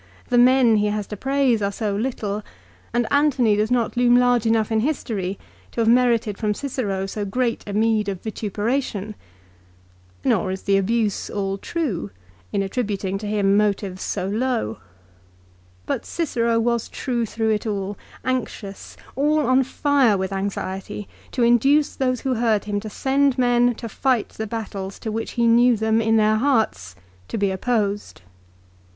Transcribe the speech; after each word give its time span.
The 0.29 0.37
men 0.39 0.77
he 0.77 0.87
has 0.87 1.05
to 1.09 1.15
praise 1.15 1.61
are 1.61 1.71
so 1.71 1.95
little; 1.95 2.41
and 2.91 3.05
Antony 3.11 3.55
does 3.55 3.69
not 3.69 3.95
loom 3.95 4.17
large 4.17 4.47
enough 4.47 4.71
in 4.71 4.79
history 4.79 5.37
to 5.73 5.81
have 5.81 5.87
merited 5.87 6.39
from 6.39 6.55
Cicero 6.55 7.05
so 7.05 7.23
great 7.23 7.63
a 7.67 7.73
meed 7.73 8.09
of 8.09 8.19
vituperation! 8.23 9.13
Nor 10.23 10.49
is 10.49 10.63
the 10.63 10.75
abuse 10.75 11.29
all 11.29 11.59
true, 11.59 12.09
in 12.51 12.63
attributing 12.63 13.19
to 13.19 13.27
him 13.27 13.55
motives 13.55 14.01
so 14.01 14.27
low. 14.27 14.79
But 15.85 16.03
Cicero 16.03 16.59
was 16.59 16.89
true 16.89 17.23
through 17.27 17.51
it 17.51 17.67
all, 17.67 17.95
anxious, 18.25 18.97
all 19.15 19.45
on 19.45 19.61
fire 19.63 20.17
with 20.17 20.33
anxiety, 20.33 21.07
to 21.31 21.43
induce 21.43 21.95
those 21.95 22.21
who 22.21 22.33
heard 22.33 22.65
him 22.65 22.79
to 22.79 22.89
send 22.89 23.37
men 23.37 23.75
to 23.75 23.87
fight 23.87 24.29
the 24.29 24.47
battles 24.47 24.97
to 24.97 25.11
which 25.11 25.33
he 25.33 25.45
knew 25.45 25.77
them, 25.77 26.01
in 26.01 26.17
their 26.17 26.37
hearts, 26.37 26.95
to 27.27 27.37
be 27.37 27.51
opposed. 27.51 28.23